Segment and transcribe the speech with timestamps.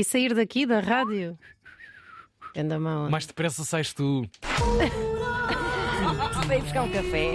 [0.00, 1.38] E sair daqui da rádio?
[2.56, 3.10] Anda mal.
[3.10, 4.26] Mais depressa sais tu.
[6.48, 7.34] Veio buscar um café.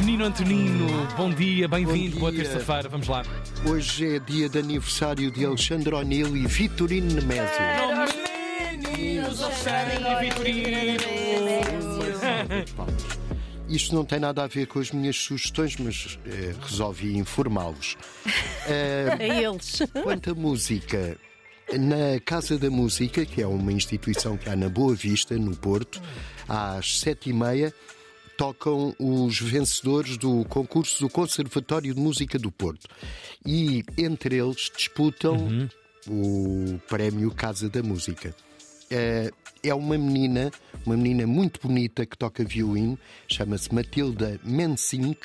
[0.00, 2.42] Menino Antonino, bom dia, bem-vindo, boa dia.
[2.42, 3.22] terça-feira, vamos lá.
[3.64, 7.46] Hoje é dia de aniversário de Alexandre O'Neill e Vitorino Nemésio.
[13.72, 17.96] Isto não tem nada a ver com as minhas sugestões, mas eh, resolvi informá-los.
[19.18, 19.82] A eles.
[20.02, 21.16] Quanto à música,
[21.72, 26.02] na Casa da Música, que é uma instituição que há na Boa Vista, no Porto,
[26.46, 27.72] às sete e meia,
[28.36, 32.86] tocam os vencedores do concurso do Conservatório de Música do Porto.
[33.44, 35.68] E entre eles disputam
[36.06, 38.36] o prémio Casa da Música.
[38.92, 39.30] Eh,
[39.64, 40.50] É uma menina,
[40.84, 45.20] uma menina muito bonita que toca violino, chama-se Matilda Mensink,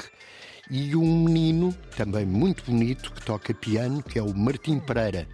[0.69, 5.27] e um menino, também muito bonito, que toca piano, que é o Martim Pereira.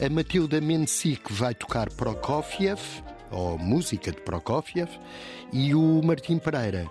[0.00, 2.80] A Matilda Mensik vai tocar Prokofiev,
[3.32, 4.90] ou música de Prokofiev,
[5.52, 6.88] e o Martim Pereira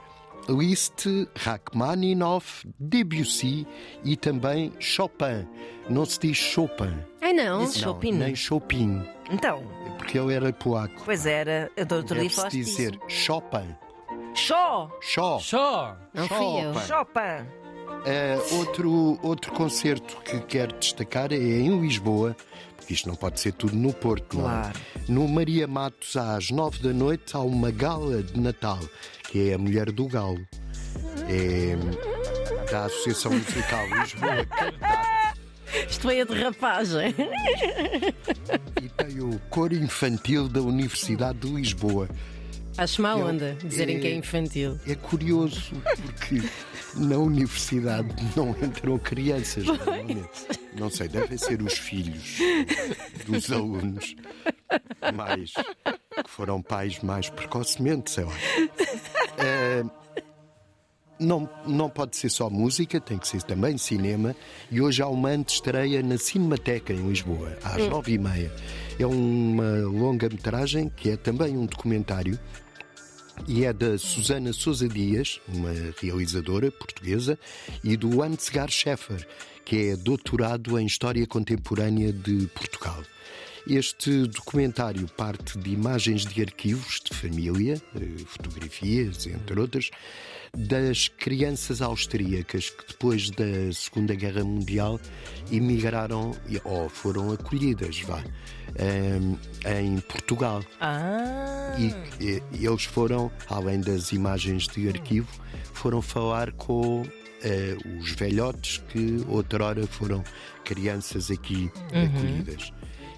[0.49, 1.05] Liszt,
[1.37, 3.65] Rachmaninoff, Debussy
[4.03, 5.47] e também Chopin.
[5.89, 6.93] Não se diz Chopin,
[7.39, 7.65] Ai não.
[7.65, 8.11] Disse Chopin.
[8.11, 9.63] nem Chopin, Então,
[9.97, 11.01] porque ele era polaco.
[11.05, 11.71] pois era.
[11.75, 13.03] Eu do outro dia Deve-se falaste dizer disso.
[13.09, 13.75] Chopin.
[14.35, 14.91] Show!
[15.01, 15.39] Chó.
[15.39, 15.97] Só!
[16.13, 16.73] Não fui eu.
[16.73, 16.87] Chopin.
[16.87, 17.63] Chopin!
[18.05, 22.35] Eh, outro, outro concerto que quero destacar é em Lisboa,
[22.75, 24.61] porque isto não pode ser tudo no Porto, não é?
[24.61, 24.79] Claro.
[25.07, 28.79] No Maria Matos, às nove da noite, há uma gala de Natal,
[29.29, 30.45] que é a Mulher do Galo.
[31.29, 31.75] É
[32.71, 35.03] da Associação Musical Lisboa Cantar.
[35.89, 37.15] Isto foi a derrapagem.
[38.81, 42.07] e tem o coro infantil da Universidade de Lisboa.
[42.77, 44.79] Acho má onda dizerem que é é- infantil.
[44.87, 46.41] É curioso, porque
[46.97, 50.47] na universidade não entram crianças, normalmente.
[50.77, 52.37] Não sei, devem ser os filhos
[53.27, 54.15] dos alunos,
[55.13, 58.33] mais, que foram pais mais precocemente, sei lá.
[59.37, 59.83] Eh,
[61.23, 64.35] não, não pode ser só música, tem que ser também cinema.
[64.69, 68.51] E hoje há uma antestreia na Cinemateca, em Lisboa, às nove e meia.
[68.99, 72.37] É uma longa-metragem que é também um documentário
[73.47, 77.37] e é da Susana Sousa Dias, uma realizadora portuguesa,
[77.83, 79.27] e do Ansgar Scheffer,
[79.65, 83.01] que é doutorado em História Contemporânea de Portugal.
[83.65, 89.89] Este documentário parte de imagens de arquivos de família, eh, fotografias, entre outras,
[90.55, 94.99] das crianças austríacas que depois da Segunda Guerra Mundial
[95.49, 96.31] emigraram
[96.65, 98.21] ou foram acolhidas, vá,
[98.77, 99.39] em-
[99.79, 100.61] em Portugal.
[100.81, 101.75] Ah!
[101.79, 105.29] E, e eles foram, além das imagens de arquivo,
[105.73, 107.03] foram falar com
[107.41, 110.21] eh, os velhotes que outrora foram
[110.65, 112.71] crianças aqui acolhidas.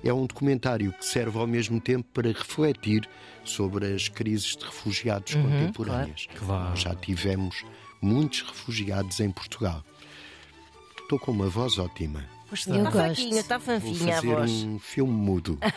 [0.05, 3.09] É um documentário que serve ao mesmo tempo para refletir
[3.43, 6.27] sobre as crises de refugiados contemporâneas.
[6.37, 6.75] Claro.
[6.75, 7.65] Já tivemos
[7.99, 9.83] muitos refugiados em Portugal.
[11.01, 12.23] Estou com uma voz ótima.
[12.51, 14.51] Eu está fraquinha, está Vou fanfinha a fazer voz.
[14.51, 15.57] um filme mudo.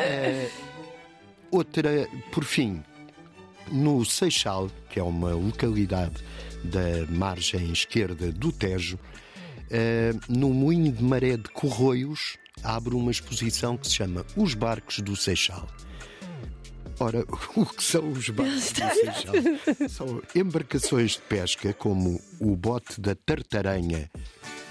[0.00, 0.48] Eh,
[1.50, 2.82] outra, por fim,
[3.70, 6.22] no Seixal, que é uma localidade
[6.62, 8.96] da margem esquerda do Tejo,
[9.70, 15.00] eh, no Moinho de Maré de Corroios, abre uma exposição que se chama Os Barcos
[15.00, 15.68] do Seixal.
[17.00, 17.24] Ora,
[17.54, 19.88] o que são os barcos do Seixal?
[19.88, 24.10] São embarcações de pesca como o bote da Tartaranha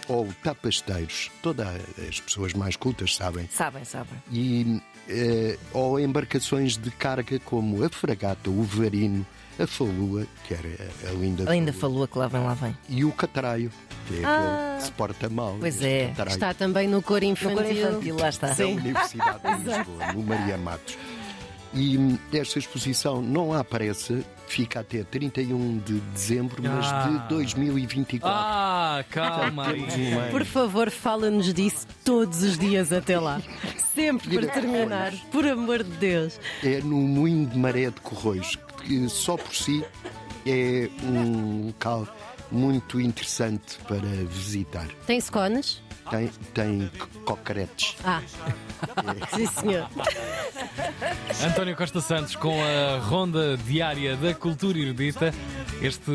[0.07, 1.29] ou Tapasteiros.
[1.41, 1.68] Todas
[2.07, 3.47] as pessoas mais cultas sabem.
[3.51, 4.13] Sabem, sabem.
[4.31, 9.25] E, eh, ou embarcações de carga como a Fragata, o Varino,
[9.59, 10.69] a Falua, que era
[11.09, 12.78] a linda Ainda Falua, falou que lá vem, lá vem.
[12.90, 13.72] e o Catraio,
[14.07, 14.35] que é Ah,
[14.67, 15.57] aquele que se porta mal.
[15.59, 16.07] pois é.
[16.09, 17.57] Catraio Está também no cor No infantil.
[17.57, 18.47] cor infantil, lá está.
[18.53, 20.97] da Universidade de Lisboa, no Maria Matos.
[21.73, 27.07] E esta exposição não há pressa, fica até 31 de dezembro, mas Ah.
[27.23, 28.28] de 2024.
[28.28, 29.81] Ah, calma aí.
[29.81, 30.31] Um.
[30.31, 33.41] Por favor, fala-nos disso todos os dias até lá.
[33.93, 35.14] Sempre para terminar.
[35.31, 36.40] Por amor de Deus.
[36.64, 39.84] É no Moinho de Maré de Corroios, que só por si
[40.46, 42.08] é um local
[42.49, 43.99] muito interessante para
[44.29, 44.87] visitar.
[45.05, 45.81] Tem scones?
[46.09, 46.90] Tem, tem
[47.25, 47.97] cocretes.
[48.05, 48.22] Ah.
[49.35, 49.88] Sim, senhor.
[51.46, 55.34] António Costa Santos com a ronda diária da cultura erudita.
[55.82, 56.12] Este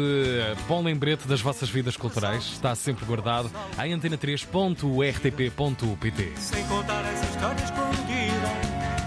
[0.66, 3.48] bom lembrete das vossas vidas culturais está sempre guardado
[3.84, 6.32] em antena3.rtp.pt.
[6.36, 8.48] Sem contar essa história escondida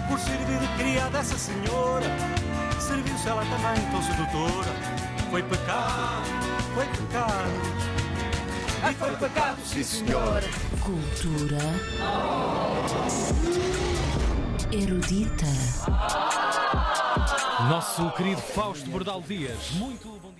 [0.08, 2.06] Por servir de criada essa senhora
[2.80, 4.72] Serviu-se ela também tão sedutora
[5.30, 6.24] Foi pecado,
[6.74, 7.50] foi pecado
[8.88, 10.42] E foi para cabo, sim senhor.
[10.82, 11.58] Cultura
[14.72, 15.46] erudita.
[17.68, 19.70] Nosso querido Fausto Bordal Dias.
[19.72, 20.35] Muito bom.